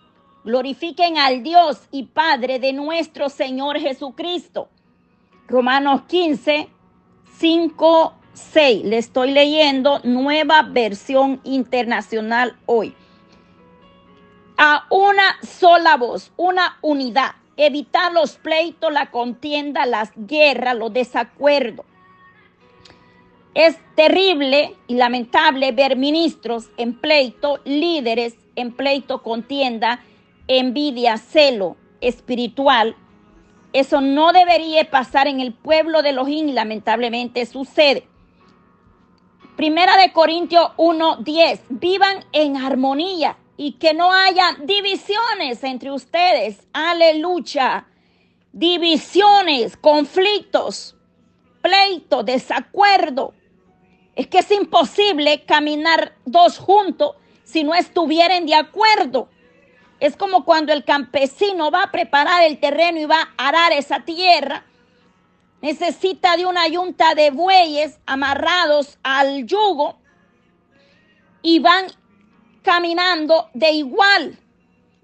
glorifiquen 0.43 1.17
al 1.17 1.41
Dios 1.41 1.87
y 1.91 2.03
Padre 2.03 2.59
de 2.59 2.73
nuestro 2.73 3.29
Señor 3.29 3.79
Jesucristo. 3.79 4.69
Romanos 5.47 6.01
15, 6.07 6.69
5, 7.37 8.13
6. 8.33 8.83
Le 8.85 8.97
estoy 8.97 9.31
leyendo 9.31 9.99
nueva 10.03 10.61
versión 10.63 11.41
internacional 11.43 12.55
hoy. 12.65 12.95
A 14.57 14.85
una 14.89 15.38
sola 15.43 15.97
voz, 15.97 16.31
una 16.38 16.77
unidad 16.81 17.35
evitar 17.57 18.12
los 18.12 18.38
pleitos, 18.38 18.91
la 18.91 19.12
contienda, 19.12 19.85
las 19.85 20.12
guerras, 20.15 20.75
los 20.75 20.93
desacuerdos. 20.93 21.85
Es 23.53 23.77
terrible 23.95 24.75
y 24.88 24.95
lamentable 24.95 25.71
ver 25.71 25.95
ministros 25.95 26.69
en 26.77 27.00
pleito, 27.00 27.59
líderes 27.63 28.35
en 28.55 28.74
pleito, 28.74 29.24
contienda, 29.24 30.01
envidia, 30.47 31.17
celo 31.17 31.77
espiritual. 32.01 32.95
Eso 33.71 34.01
no 34.01 34.33
debería 34.33 34.89
pasar 34.89 35.27
en 35.27 35.39
el 35.39 35.53
pueblo 35.53 36.01
de 36.01 36.12
los 36.12 36.27
y 36.27 36.51
lamentablemente 36.51 37.45
sucede. 37.45 38.07
Primera 39.55 39.95
de 39.95 40.12
Corintios 40.12 40.71
1:10, 40.75 41.62
vivan 41.69 42.25
en 42.33 42.57
armonía 42.57 43.38
y 43.57 43.74
que 43.74 43.93
no 43.93 44.12
haya 44.12 44.57
divisiones 44.63 45.63
entre 45.63 45.91
ustedes. 45.91 46.67
Aleluya. 46.74 47.88
Divisiones, 48.51 49.75
conflictos, 49.77 50.95
pleito, 51.62 52.24
desacuerdo. 52.24 53.33
Es 54.15 54.27
que 54.27 54.39
es 54.39 54.51
imposible 54.51 55.43
caminar 55.43 56.15
dos 56.25 56.57
juntos 56.57 57.15
si 57.43 57.63
no 57.63 57.75
estuvieran 57.75 58.45
de 58.45 58.55
acuerdo. 58.55 59.29
Es 60.00 60.15
como 60.15 60.45
cuando 60.45 60.74
el 60.74 60.83
campesino 60.83 61.71
va 61.71 61.83
a 61.83 61.91
preparar 61.91 62.43
el 62.43 62.59
terreno 62.59 63.00
y 63.00 63.05
va 63.05 63.29
a 63.38 63.47
arar 63.47 63.74
esa 63.74 64.01
tierra. 64.01 64.65
Necesita 65.62 66.38
de 66.38 66.45
una 66.45 66.67
yunta 66.67 67.15
de 67.15 67.31
bueyes 67.31 68.00
amarrados 68.05 68.97
al 69.03 69.45
yugo 69.45 69.97
y 71.41 71.59
van 71.59 71.88
caminando 72.65 73.50
de 73.53 73.72
igual. 73.72 74.38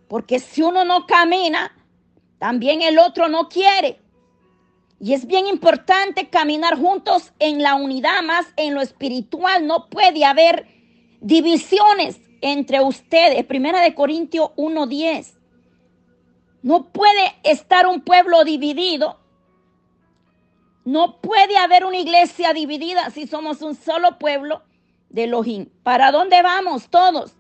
Porque 0.09 0.39
si 0.39 0.61
uno 0.61 0.83
no 0.83 1.05
camina, 1.05 1.73
también 2.39 2.81
el 2.81 2.99
otro 2.99 3.29
no 3.29 3.47
quiere. 3.47 3.99
Y 4.99 5.13
es 5.13 5.25
bien 5.25 5.47
importante 5.47 6.29
caminar 6.29 6.77
juntos 6.77 7.31
en 7.39 7.61
la 7.61 7.75
unidad, 7.75 8.21
más 8.23 8.47
en 8.57 8.73
lo 8.73 8.81
espiritual. 8.81 9.65
No 9.65 9.89
puede 9.89 10.25
haber 10.25 10.67
divisiones 11.21 12.19
entre 12.41 12.81
ustedes. 12.81 13.45
Primera 13.45 13.79
de 13.81 13.95
Corintios 13.95 14.49
1.10. 14.57 15.37
No 16.61 16.91
puede 16.91 17.35
estar 17.43 17.87
un 17.87 18.01
pueblo 18.01 18.43
dividido. 18.43 19.19
No 20.83 21.21
puede 21.21 21.57
haber 21.57 21.85
una 21.85 21.97
iglesia 21.97 22.53
dividida 22.53 23.11
si 23.11 23.27
somos 23.27 23.61
un 23.61 23.75
solo 23.75 24.19
pueblo 24.19 24.63
de 25.09 25.23
Elohim. 25.23 25.69
¿Para 25.83 26.11
dónde 26.11 26.41
vamos 26.41 26.89
todos? 26.89 27.35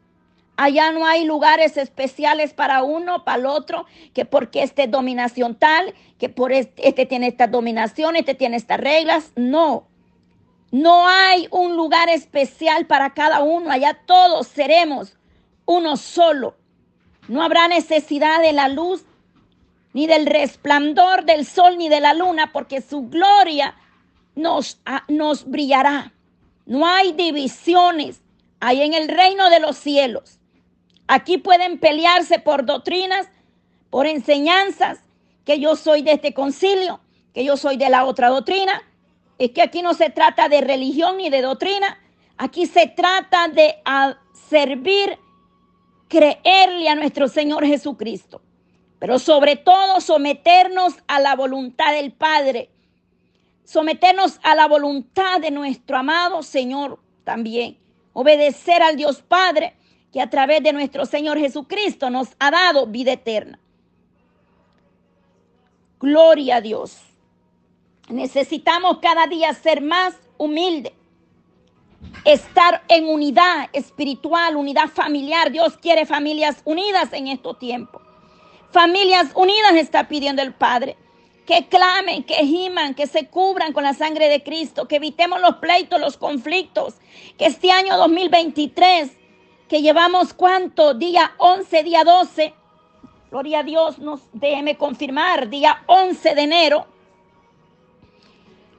Allá 0.61 0.91
no 0.91 1.07
hay 1.07 1.25
lugares 1.25 1.75
especiales 1.75 2.53
para 2.53 2.83
uno, 2.83 3.25
para 3.25 3.39
el 3.39 3.47
otro, 3.47 3.87
que 4.13 4.25
porque 4.25 4.61
este 4.61 4.83
es 4.83 4.91
dominación 4.91 5.55
tal, 5.55 5.95
que 6.19 6.29
por 6.29 6.51
este, 6.51 7.07
tiene 7.07 7.25
esta 7.25 7.47
dominación, 7.47 8.15
este 8.15 8.35
tiene 8.35 8.57
estas 8.57 8.79
reglas. 8.79 9.31
No, 9.35 9.87
no 10.69 11.07
hay 11.07 11.47
un 11.49 11.75
lugar 11.75 12.09
especial 12.09 12.85
para 12.85 13.15
cada 13.15 13.41
uno. 13.41 13.71
Allá 13.71 14.01
todos 14.05 14.49
seremos 14.49 15.17
uno 15.65 15.97
solo. 15.97 16.55
No 17.27 17.41
habrá 17.41 17.67
necesidad 17.67 18.39
de 18.43 18.53
la 18.53 18.67
luz, 18.67 19.03
ni 19.93 20.05
del 20.05 20.27
resplandor 20.27 21.25
del 21.25 21.47
sol, 21.47 21.79
ni 21.79 21.89
de 21.89 22.01
la 22.01 22.13
luna, 22.13 22.51
porque 22.53 22.81
su 22.81 23.09
gloria 23.09 23.73
nos, 24.35 24.79
ah, 24.85 25.05
nos 25.07 25.43
brillará. 25.49 26.13
No 26.67 26.85
hay 26.85 27.13
divisiones. 27.13 28.21
Hay 28.59 28.83
en 28.83 28.93
el 28.93 29.07
reino 29.07 29.49
de 29.49 29.59
los 29.59 29.75
cielos. 29.75 30.37
Aquí 31.13 31.37
pueden 31.37 31.77
pelearse 31.77 32.39
por 32.39 32.65
doctrinas, 32.65 33.27
por 33.89 34.07
enseñanzas, 34.07 35.03
que 35.43 35.59
yo 35.59 35.75
soy 35.75 36.03
de 36.03 36.13
este 36.13 36.33
concilio, 36.33 37.01
que 37.33 37.43
yo 37.43 37.57
soy 37.57 37.75
de 37.75 37.89
la 37.89 38.05
otra 38.05 38.29
doctrina. 38.29 38.81
Es 39.37 39.51
que 39.51 39.61
aquí 39.61 39.81
no 39.81 39.93
se 39.93 40.09
trata 40.09 40.47
de 40.47 40.61
religión 40.61 41.17
ni 41.17 41.29
de 41.29 41.41
doctrina. 41.41 41.99
Aquí 42.37 42.65
se 42.65 42.87
trata 42.87 43.49
de 43.49 43.75
servir, 44.49 45.19
creerle 46.07 46.87
a 46.87 46.95
nuestro 46.95 47.27
Señor 47.27 47.65
Jesucristo. 47.65 48.41
Pero 48.97 49.19
sobre 49.19 49.57
todo 49.57 49.99
someternos 49.99 50.93
a 51.07 51.19
la 51.19 51.35
voluntad 51.35 51.91
del 51.91 52.13
Padre. 52.13 52.69
Someternos 53.65 54.39
a 54.43 54.55
la 54.55 54.65
voluntad 54.65 55.41
de 55.41 55.51
nuestro 55.51 55.97
amado 55.97 56.41
Señor 56.41 57.01
también. 57.25 57.77
Obedecer 58.13 58.81
al 58.81 58.95
Dios 58.95 59.21
Padre 59.21 59.75
que 60.11 60.21
a 60.21 60.29
través 60.29 60.61
de 60.61 60.73
nuestro 60.73 61.05
Señor 61.05 61.37
Jesucristo 61.39 62.09
nos 62.09 62.29
ha 62.39 62.51
dado 62.51 62.85
vida 62.87 63.13
eterna. 63.13 63.59
Gloria 65.99 66.57
a 66.57 66.61
Dios. 66.61 66.97
Necesitamos 68.09 68.97
cada 68.99 69.27
día 69.27 69.53
ser 69.53 69.81
más 69.81 70.15
humildes, 70.37 70.93
estar 72.25 72.83
en 72.89 73.07
unidad 73.07 73.69
espiritual, 73.71 74.55
unidad 74.57 74.89
familiar. 74.89 75.51
Dios 75.51 75.77
quiere 75.77 76.05
familias 76.05 76.61
unidas 76.65 77.13
en 77.13 77.27
estos 77.27 77.57
tiempos. 77.59 78.01
Familias 78.71 79.31
unidas 79.35 79.75
está 79.75 80.07
pidiendo 80.07 80.41
el 80.41 80.53
Padre. 80.53 80.97
que 81.45 81.67
clamen, 81.67 82.23
que 82.23 82.35
giman, 82.45 82.93
que 82.93 83.07
se 83.07 83.27
cubran 83.27 83.73
con 83.73 83.83
la 83.83 83.93
sangre 83.93 84.29
de 84.29 84.41
Cristo, 84.41 84.87
que 84.87 84.97
evitemos 84.97 85.41
los 85.41 85.55
pleitos, 85.55 85.99
los 85.99 86.15
conflictos, 86.15 86.93
que 87.37 87.47
este 87.47 87.71
año 87.71 87.97
2023, 87.97 89.11
que 89.71 89.81
llevamos 89.81 90.33
cuánto, 90.33 90.93
día 90.95 91.31
11, 91.37 91.83
día 91.83 92.03
12, 92.03 92.53
gloria 93.29 93.59
a 93.59 93.63
Dios, 93.63 93.99
nos 93.99 94.19
déjeme 94.33 94.75
confirmar, 94.75 95.47
día 95.47 95.83
11 95.87 96.35
de 96.35 96.41
enero, 96.41 96.87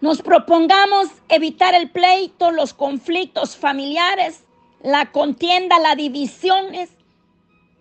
nos 0.02 0.20
propongamos 0.20 1.08
evitar 1.30 1.74
el 1.74 1.90
pleito, 1.90 2.50
los 2.50 2.74
conflictos 2.74 3.56
familiares, 3.56 4.44
la 4.82 5.10
contienda, 5.12 5.78
las 5.78 5.96
divisiones 5.96 6.90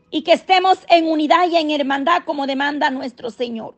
y 0.10 0.22
que 0.22 0.32
estemos 0.32 0.80
en 0.88 1.06
unidad 1.06 1.50
y 1.50 1.58
en 1.58 1.70
hermandad 1.70 2.24
como 2.24 2.48
demanda 2.48 2.92
nuestro 2.92 3.30
Señor. 3.30 3.76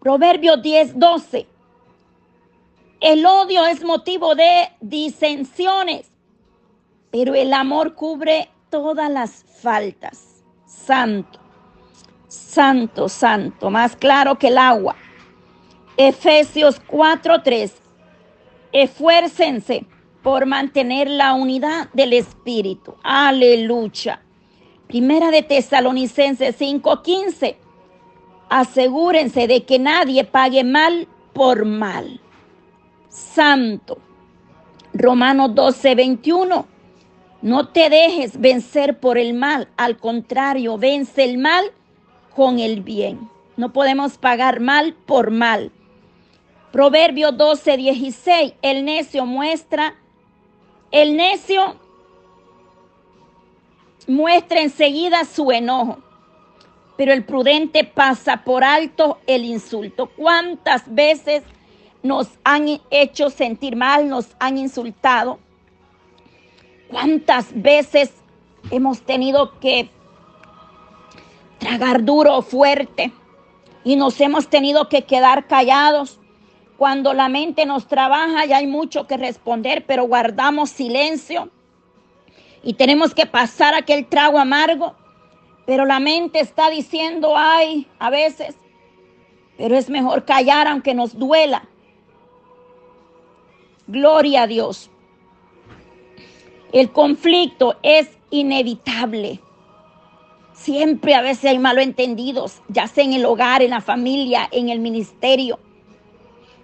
Proverbio 0.00 0.56
10, 0.56 0.98
12. 0.98 1.46
El 3.00 3.26
odio 3.26 3.66
es 3.66 3.84
motivo 3.84 4.34
de 4.34 4.70
disensiones, 4.80 6.10
pero 7.14 7.36
el 7.36 7.52
amor 7.52 7.94
cubre 7.94 8.50
todas 8.70 9.08
las 9.08 9.44
faltas. 9.62 10.42
Santo, 10.66 11.38
santo, 12.26 13.08
santo, 13.08 13.70
más 13.70 13.94
claro 13.94 14.36
que 14.36 14.48
el 14.48 14.58
agua. 14.58 14.96
Efesios 15.96 16.80
4:3. 16.88 17.72
Esfuércense 18.72 19.86
por 20.24 20.44
mantener 20.46 21.08
la 21.08 21.34
unidad 21.34 21.88
del 21.92 22.14
Espíritu. 22.14 22.96
Aleluya. 23.04 24.20
Primera 24.88 25.30
de 25.30 25.44
Tesalonicenses 25.44 26.56
5:15. 26.56 27.56
Asegúrense 28.48 29.46
de 29.46 29.64
que 29.64 29.78
nadie 29.78 30.24
pague 30.24 30.64
mal 30.64 31.06
por 31.32 31.64
mal. 31.64 32.20
Santo. 33.08 33.98
Romanos 34.92 35.54
12:21. 35.54 36.73
No 37.44 37.68
te 37.68 37.90
dejes 37.90 38.40
vencer 38.40 38.98
por 38.98 39.18
el 39.18 39.34
mal, 39.34 39.68
al 39.76 39.98
contrario, 39.98 40.78
vence 40.78 41.24
el 41.24 41.36
mal 41.36 41.72
con 42.34 42.58
el 42.58 42.80
bien. 42.80 43.28
No 43.58 43.70
podemos 43.70 44.16
pagar 44.16 44.60
mal 44.60 44.94
por 44.94 45.30
mal. 45.30 45.70
Proverbio 46.72 47.32
12, 47.32 47.76
16. 47.76 48.54
El 48.62 48.86
necio 48.86 49.26
muestra, 49.26 49.94
el 50.90 51.18
necio 51.18 51.76
muestra 54.06 54.62
enseguida 54.62 55.26
su 55.26 55.52
enojo, 55.52 55.98
pero 56.96 57.12
el 57.12 57.26
prudente 57.26 57.84
pasa 57.84 58.42
por 58.42 58.64
alto 58.64 59.18
el 59.26 59.44
insulto. 59.44 60.06
¿Cuántas 60.16 60.82
veces 60.94 61.42
nos 62.02 62.26
han 62.42 62.80
hecho 62.90 63.28
sentir 63.28 63.76
mal, 63.76 64.08
nos 64.08 64.28
han 64.38 64.56
insultado? 64.56 65.43
¿Cuántas 66.94 67.48
veces 67.60 68.12
hemos 68.70 69.00
tenido 69.00 69.58
que 69.58 69.90
tragar 71.58 72.04
duro 72.04 72.36
o 72.36 72.42
fuerte 72.42 73.12
y 73.82 73.96
nos 73.96 74.20
hemos 74.20 74.46
tenido 74.46 74.88
que 74.88 75.02
quedar 75.02 75.48
callados? 75.48 76.20
Cuando 76.76 77.12
la 77.12 77.28
mente 77.28 77.66
nos 77.66 77.88
trabaja 77.88 78.46
y 78.46 78.52
hay 78.52 78.68
mucho 78.68 79.08
que 79.08 79.16
responder, 79.16 79.84
pero 79.84 80.04
guardamos 80.04 80.70
silencio 80.70 81.50
y 82.62 82.74
tenemos 82.74 83.12
que 83.12 83.26
pasar 83.26 83.74
aquel 83.74 84.06
trago 84.06 84.38
amargo. 84.38 84.94
Pero 85.66 85.86
la 85.86 85.98
mente 85.98 86.38
está 86.38 86.70
diciendo, 86.70 87.34
ay, 87.36 87.88
a 87.98 88.08
veces, 88.08 88.54
pero 89.58 89.76
es 89.76 89.90
mejor 89.90 90.24
callar 90.24 90.68
aunque 90.68 90.94
nos 90.94 91.18
duela. 91.18 91.64
Gloria 93.88 94.42
a 94.42 94.46
Dios. 94.46 94.92
El 96.74 96.90
conflicto 96.90 97.76
es 97.84 98.08
inevitable. 98.30 99.38
Siempre 100.54 101.14
a 101.14 101.22
veces 101.22 101.44
hay 101.44 101.60
malentendidos, 101.60 102.62
ya 102.66 102.88
sea 102.88 103.04
en 103.04 103.12
el 103.12 103.24
hogar, 103.26 103.62
en 103.62 103.70
la 103.70 103.80
familia, 103.80 104.48
en 104.50 104.70
el 104.70 104.80
ministerio. 104.80 105.60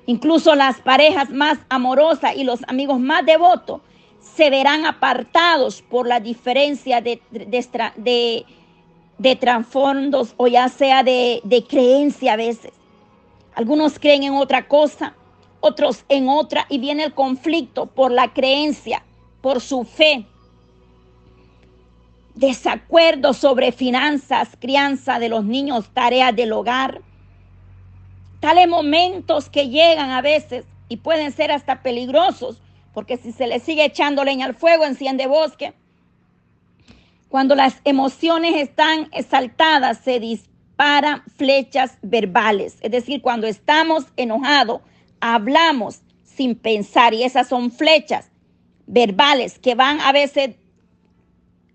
Incluso 0.07 0.57
las 0.57 0.81
parejas 0.81 1.31
más 1.31 1.61
amorosas 1.69 2.35
y 2.35 2.43
los 2.43 2.59
amigos 2.67 2.99
más 2.99 3.25
devotos 3.25 3.83
se 4.21 4.51
verán 4.51 4.85
apartados 4.85 5.81
por 5.81 6.09
la 6.09 6.19
diferencia 6.19 7.01
de, 7.01 7.23
de, 9.17 9.37
trasfondos 9.37 10.35
o 10.39 10.49
ya 10.49 10.69
sea 10.69 11.05
de 11.05 11.65
creencia 11.69 12.33
a 12.33 12.37
veces. 12.37 12.73
Algunos 13.55 14.01
creen 14.01 14.25
en 14.25 14.35
otra 14.35 14.67
cosa, 14.67 15.15
otros 15.61 16.05
en 16.09 16.29
otra 16.29 16.67
y 16.69 16.79
viene 16.79 17.05
el 17.05 17.15
conflicto 17.15 17.87
por 17.87 18.11
la 18.11 18.33
creencia, 18.33 19.05
por 19.41 19.61
su 19.61 19.85
fe. 19.85 20.27
Desacuerdo 22.35 23.33
sobre 23.35 23.73
finanzas, 23.73 24.57
crianza 24.59 25.19
de 25.19 25.29
los 25.29 25.45
niños, 25.45 25.91
tareas 25.93 26.35
del 26.35 26.53
hogar 26.53 27.03
tales 28.41 28.67
momentos 28.67 29.51
que 29.51 29.69
llegan 29.69 30.11
a 30.11 30.23
veces 30.23 30.65
y 30.89 30.97
pueden 30.97 31.31
ser 31.31 31.53
hasta 31.53 31.83
peligrosos, 31.83 32.61
porque 32.93 33.19
si 33.19 33.33
se 33.33 33.47
le 33.47 33.61
sigue 33.61 33.85
echando 33.85 34.25
leña 34.25 34.47
al 34.47 34.55
fuego, 34.55 34.85
enciende 34.85 35.27
bosque. 35.27 35.75
Cuando 37.29 37.55
las 37.55 37.77
emociones 37.85 38.57
están 38.57 39.09
exaltadas, 39.13 39.99
se 39.99 40.19
disparan 40.19 41.23
flechas 41.37 41.99
verbales. 42.03 42.79
Es 42.81 42.91
decir, 42.91 43.23
cuando 43.23 43.47
estamos 43.47 44.07
enojados, 44.17 44.81
hablamos 45.21 46.01
sin 46.25 46.57
pensar 46.57 47.15
y 47.15 47.23
esas 47.23 47.47
son 47.47 47.71
flechas 47.71 48.30
verbales 48.91 49.59
que 49.61 49.77
van 49.77 50.01
a 50.01 50.11
veces 50.13 50.57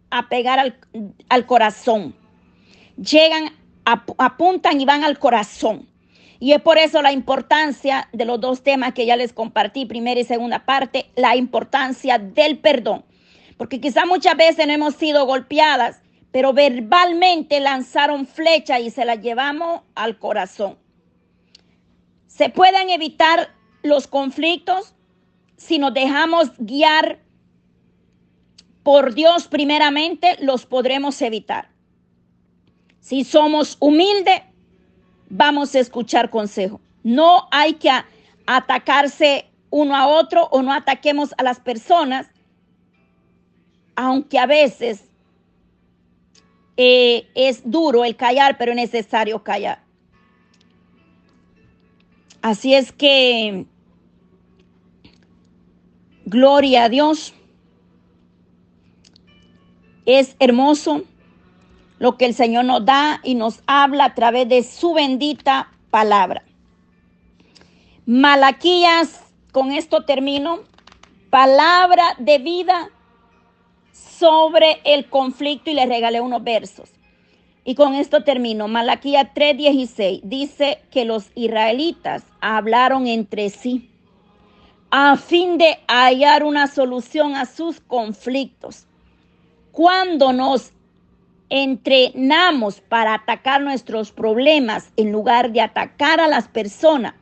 a 0.10 0.28
pegar 0.28 0.60
al, 0.60 0.78
al 1.30 1.45
corazón. 1.45 2.13
Llegan, 2.97 3.54
apuntan 3.86 4.80
y 4.80 4.86
van 4.86 5.04
al 5.04 5.17
corazón. 5.17 5.88
Y 6.39 6.51
es 6.51 6.62
por 6.62 6.78
eso 6.78 7.01
la 7.01 7.13
importancia 7.13 8.10
de 8.12 8.25
los 8.25 8.41
dos 8.41 8.62
temas 8.63 8.93
que 8.93 9.06
ya 9.06 9.15
les 9.15 9.32
compartí, 9.32 9.86
primera 9.86 10.19
y 10.19 10.25
segunda 10.25 10.65
parte, 10.65 11.10
la 11.15 11.36
importancia 11.38 12.17
del 12.17 12.60
perdón. 12.60 13.06
Porque 13.58 13.80
quizá 13.80 14.06
muchas 14.06 14.36
veces 14.36 14.67
no 14.67 14.73
hemos 14.73 14.95
sido 14.95 15.25
golpeadas, 15.25 16.01
pero 16.32 16.51
verbalmente 16.51 17.62
lanzaron 17.62 18.28
flecha 18.28 18.82
y 18.82 18.89
se 18.89 19.06
las 19.06 19.21
llevamos 19.21 19.84
al 19.95 20.19
corazón. 20.19 20.78
Se 22.28 22.49
pueden 22.49 22.89
evitar 22.89 23.49
los 23.84 24.08
conflictos 24.08 24.95
si 25.58 25.80
nos 25.80 25.94
dejamos 25.94 26.52
guiar 26.58 27.20
por 28.84 29.13
Dios 29.13 29.48
primeramente, 29.48 30.38
los 30.41 30.65
podremos 30.65 31.22
evitar. 31.22 31.70
Si 33.00 33.24
somos 33.24 33.78
humildes, 33.80 34.41
vamos 35.30 35.74
a 35.76 35.80
escuchar 35.80 36.30
consejo. 36.30 36.82
No 37.04 37.48
hay 37.52 37.74
que 37.74 37.89
atacarse 38.46 39.46
uno 39.70 39.96
a 39.96 40.08
otro 40.08 40.48
o 40.52 40.62
no 40.62 40.72
ataquemos 40.72 41.34
a 41.38 41.44
las 41.44 41.60
personas, 41.60 42.28
aunque 43.96 44.38
a 44.39 44.46
veces 44.46 45.06
eh, 46.78 47.28
es 47.36 47.70
duro 47.70 48.04
el 48.06 48.15
callar, 48.15 48.58
pero 48.58 48.72
es 48.72 48.78
necesario 48.78 49.44
callar. 49.44 49.84
Así 52.41 52.76
es 52.76 52.91
que, 52.91 53.65
gloria 56.26 56.86
a 56.86 56.90
Dios, 56.90 57.34
es 60.06 60.36
hermoso 60.40 61.04
lo 61.98 62.18
que 62.18 62.26
el 62.26 62.34
Señor 62.34 62.66
nos 62.66 62.86
da 62.86 63.22
y 63.24 63.36
nos 63.36 63.62
habla 63.68 64.06
a 64.06 64.16
través 64.16 64.50
de 64.50 64.64
su 64.64 64.94
bendita 64.94 65.72
palabra. 65.90 66.44
Malaquías, 68.06 69.24
con 69.52 69.72
esto 69.72 70.04
termino, 70.04 70.60
palabra 71.30 72.16
de 72.20 72.38
vida 72.40 72.90
sobre 73.92 74.82
el 74.84 75.10
conflicto 75.10 75.72
y 75.72 75.74
le 75.74 75.86
regalé 75.86 76.22
unos 76.22 76.44
versos. 76.44 76.92
Y 77.64 77.74
con 77.74 77.96
esto 77.96 78.24
termino. 78.24 78.68
Malaquías 78.68 79.34
3:16 79.34 80.22
dice 80.24 80.84
que 80.92 81.04
los 81.04 81.32
israelitas 81.34 82.24
hablaron 82.40 83.08
entre 83.08 83.50
sí 83.50 83.90
a 84.98 85.18
fin 85.18 85.58
de 85.58 85.78
hallar 85.90 86.46
una 86.46 86.68
solución 86.68 87.36
a 87.36 87.46
sus 87.46 87.82
conflictos. 87.82 88.88
Cuando 89.74 90.32
nos 90.32 90.72
entrenamos 91.50 92.80
para 92.80 93.16
atacar 93.16 93.60
nuestros 93.60 94.14
problemas 94.14 94.94
en 94.96 95.12
lugar 95.12 95.52
de 95.52 95.60
atacar 95.60 96.22
a 96.22 96.30
las 96.30 96.48
personas, 96.48 97.14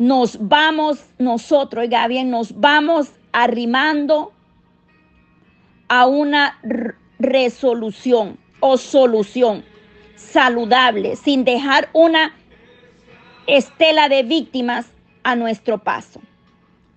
nos 0.00 0.36
vamos 0.40 1.04
nosotros, 1.16 1.82
oiga 1.82 2.08
bien, 2.08 2.30
nos 2.30 2.58
vamos 2.58 3.12
arrimando 3.30 4.32
a 5.86 6.06
una 6.06 6.58
resolución 7.20 8.36
o 8.58 8.78
solución 8.78 9.64
saludable, 10.16 11.14
sin 11.14 11.44
dejar 11.44 11.88
una 11.92 12.34
estela 13.46 14.08
de 14.08 14.24
víctimas 14.24 14.86
a 15.22 15.36
nuestro 15.36 15.78
paso, 15.78 16.20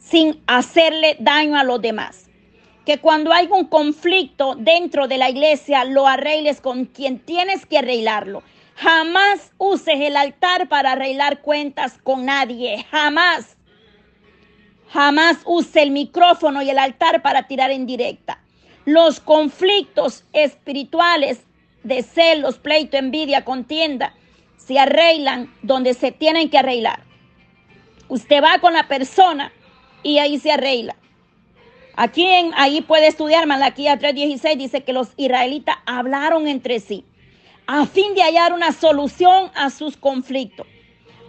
sin 0.09 0.41
hacerle 0.47 1.17
daño 1.19 1.57
a 1.57 1.63
los 1.63 1.81
demás. 1.81 2.29
Que 2.85 2.99
cuando 2.99 3.33
hay 3.33 3.47
un 3.51 3.65
conflicto 3.65 4.55
dentro 4.55 5.07
de 5.07 5.17
la 5.17 5.29
iglesia, 5.29 5.83
lo 5.83 6.07
arregles 6.07 6.61
con 6.61 6.85
quien 6.85 7.19
tienes 7.19 7.65
que 7.65 7.79
arreglarlo. 7.79 8.43
Jamás 8.75 9.51
uses 9.57 9.99
el 9.99 10.15
altar 10.15 10.69
para 10.69 10.93
arreglar 10.93 11.41
cuentas 11.41 11.97
con 12.01 12.25
nadie. 12.25 12.85
Jamás. 12.91 13.57
Jamás 14.89 15.37
use 15.45 15.81
el 15.81 15.91
micrófono 15.91 16.61
y 16.61 16.69
el 16.69 16.79
altar 16.79 17.21
para 17.21 17.47
tirar 17.47 17.71
en 17.71 17.85
directa. 17.85 18.39
Los 18.85 19.19
conflictos 19.19 20.23
espirituales 20.31 21.41
de 21.83 22.03
celos, 22.03 22.57
pleito, 22.57 22.95
envidia, 22.95 23.43
contienda, 23.43 24.13
se 24.55 24.79
arreglan 24.79 25.53
donde 25.61 25.93
se 25.93 26.13
tienen 26.13 26.49
que 26.49 26.57
arreglar. 26.57 27.01
Usted 28.07 28.41
va 28.41 28.59
con 28.59 28.71
la 28.71 28.87
persona 28.87 29.51
y 30.07 30.19
ahí 30.19 30.39
se 30.39 30.51
arregla. 30.51 30.95
Aquí 31.95 32.25
en, 32.25 32.51
ahí 32.55 32.81
puede 32.81 33.07
estudiar 33.07 33.45
Malaquía 33.47 33.99
3:16 33.99 34.57
dice 34.57 34.83
que 34.83 34.93
los 34.93 35.09
israelitas 35.17 35.77
hablaron 35.85 36.47
entre 36.47 36.79
sí 36.79 37.03
a 37.67 37.85
fin 37.85 38.15
de 38.15 38.23
hallar 38.23 38.53
una 38.53 38.71
solución 38.71 39.51
a 39.53 39.69
sus 39.69 39.97
conflictos. 39.97 40.65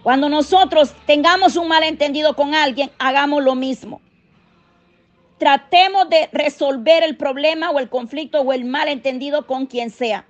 Cuando 0.01 0.29
nosotros 0.29 0.95
tengamos 1.05 1.57
un 1.57 1.67
malentendido 1.67 2.33
con 2.33 2.55
alguien, 2.55 2.89
hagamos 2.97 3.43
lo 3.43 3.55
mismo. 3.55 4.01
Tratemos 5.37 6.09
de 6.09 6.29
resolver 6.31 7.03
el 7.03 7.17
problema 7.17 7.71
o 7.71 7.79
el 7.79 7.89
conflicto 7.89 8.39
o 8.41 8.53
el 8.53 8.63
malentendido 8.63 9.45
con 9.45 9.65
quien 9.65 9.89
sea. 9.89 10.25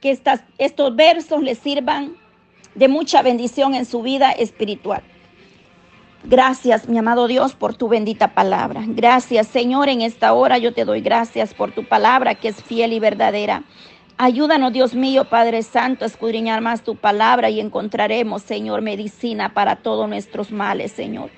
Que 0.00 0.10
estas, 0.10 0.42
estos 0.56 0.96
versos 0.96 1.42
les 1.42 1.58
sirvan 1.58 2.16
de 2.74 2.88
mucha 2.88 3.20
bendición 3.20 3.74
en 3.74 3.84
su 3.84 4.00
vida 4.00 4.32
espiritual. 4.32 5.02
Gracias, 6.24 6.86
mi 6.86 6.98
amado 6.98 7.28
Dios, 7.28 7.54
por 7.54 7.74
tu 7.74 7.88
bendita 7.88 8.34
palabra. 8.34 8.82
Gracias, 8.86 9.48
Señor, 9.48 9.88
en 9.88 10.02
esta 10.02 10.34
hora 10.34 10.58
yo 10.58 10.74
te 10.74 10.84
doy 10.84 11.00
gracias 11.00 11.54
por 11.54 11.72
tu 11.72 11.84
palabra 11.84 12.34
que 12.34 12.48
es 12.48 12.62
fiel 12.62 12.92
y 12.92 13.00
verdadera. 13.00 13.62
Ayúdanos, 14.18 14.70
Dios 14.74 14.94
mío, 14.94 15.24
Padre 15.30 15.62
Santo, 15.62 16.04
a 16.04 16.08
escudriñar 16.08 16.60
más 16.60 16.82
tu 16.82 16.94
palabra 16.94 17.48
y 17.48 17.58
encontraremos, 17.58 18.42
Señor, 18.42 18.82
medicina 18.82 19.54
para 19.54 19.76
todos 19.76 20.10
nuestros 20.10 20.52
males, 20.52 20.92
Señor. 20.92 21.30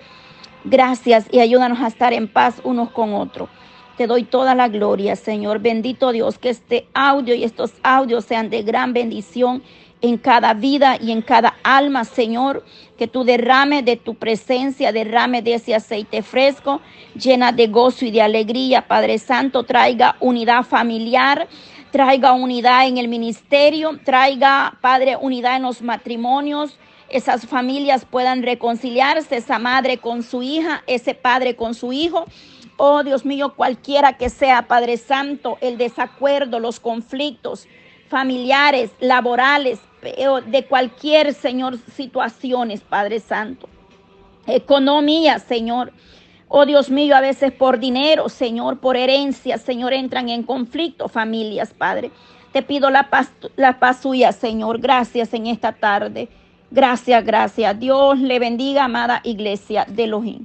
Gracias 0.64 1.28
y 1.30 1.38
ayúdanos 1.38 1.78
a 1.80 1.86
estar 1.86 2.12
en 2.12 2.26
paz 2.26 2.60
unos 2.64 2.90
con 2.90 3.14
otros. 3.14 3.48
Te 3.96 4.08
doy 4.08 4.24
toda 4.24 4.56
la 4.56 4.66
gloria, 4.66 5.14
Señor. 5.14 5.60
Bendito 5.60 6.10
Dios, 6.10 6.38
que 6.38 6.50
este 6.50 6.88
audio 6.92 7.36
y 7.36 7.44
estos 7.44 7.72
audios 7.84 8.24
sean 8.24 8.50
de 8.50 8.62
gran 8.62 8.92
bendición 8.92 9.62
en 10.02 10.18
cada 10.18 10.52
vida 10.52 10.98
y 11.00 11.12
en 11.12 11.22
cada 11.22 11.54
alma, 11.62 12.04
Señor. 12.04 12.64
Que 12.98 13.08
tú 13.08 13.24
derrame 13.24 13.82
de 13.82 13.96
tu 13.96 14.14
presencia, 14.14 14.92
derrame 14.92 15.42
de 15.42 15.54
ese 15.54 15.74
aceite 15.74 16.22
fresco, 16.22 16.80
llena 17.14 17.50
de 17.50 17.66
gozo 17.68 18.04
y 18.04 18.10
de 18.10 18.22
alegría, 18.22 18.86
Padre 18.86 19.18
Santo. 19.18 19.64
Traiga 19.64 20.16
unidad 20.20 20.64
familiar 20.64 21.48
traiga 21.90 22.32
unidad 22.32 22.88
en 22.88 22.96
el 22.96 23.06
ministerio, 23.06 24.00
traiga, 24.02 24.78
Padre, 24.80 25.14
unidad 25.14 25.56
en 25.56 25.64
los 25.64 25.82
matrimonios, 25.82 26.78
esas 27.12 27.46
familias 27.46 28.06
puedan 28.06 28.42
reconciliarse, 28.42 29.36
esa 29.36 29.58
madre 29.58 29.98
con 29.98 30.22
su 30.22 30.42
hija, 30.42 30.82
ese 30.86 31.14
padre 31.14 31.54
con 31.54 31.74
su 31.74 31.92
hijo. 31.92 32.24
Oh 32.78 33.04
Dios 33.04 33.26
mío, 33.26 33.52
cualquiera 33.54 34.16
que 34.16 34.30
sea, 34.30 34.66
Padre 34.66 34.96
Santo, 34.96 35.58
el 35.60 35.76
desacuerdo, 35.76 36.58
los 36.58 36.80
conflictos 36.80 37.68
familiares, 38.08 38.90
laborales, 38.98 39.78
de 40.02 40.66
cualquier, 40.66 41.32
Señor, 41.32 41.78
situaciones, 41.94 42.80
Padre 42.80 43.20
Santo. 43.20 43.68
Economía, 44.46 45.38
Señor. 45.38 45.92
Oh 46.48 46.66
Dios 46.66 46.90
mío, 46.90 47.16
a 47.16 47.20
veces 47.20 47.52
por 47.52 47.78
dinero, 47.78 48.28
Señor, 48.28 48.78
por 48.80 48.96
herencia, 48.96 49.56
Señor, 49.58 49.92
entran 49.92 50.28
en 50.28 50.42
conflicto 50.42 51.08
familias, 51.08 51.72
Padre. 51.72 52.10
Te 52.52 52.62
pido 52.62 52.90
la 52.90 53.08
paz, 53.08 53.32
la 53.56 53.78
paz 53.78 54.02
suya, 54.02 54.32
Señor. 54.32 54.78
Gracias 54.78 55.32
en 55.32 55.46
esta 55.46 55.72
tarde. 55.72 56.28
Gracias, 56.70 57.24
gracias. 57.24 57.78
Dios 57.78 58.18
le 58.18 58.38
bendiga, 58.38 58.84
amada 58.84 59.20
iglesia 59.24 59.86
de 59.88 60.04
Elohim. 60.04 60.44